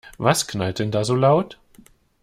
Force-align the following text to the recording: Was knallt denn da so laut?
Was 0.17 0.47
knallt 0.47 0.79
denn 0.79 0.89
da 0.89 1.03
so 1.03 1.13
laut? 1.13 1.59